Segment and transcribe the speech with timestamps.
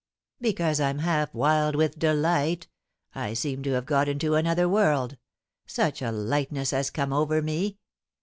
[0.39, 2.67] "Because I'm half wild with delight;
[3.13, 5.15] I seem to have got into another world,
[5.67, 7.77] such a lightness has come over me.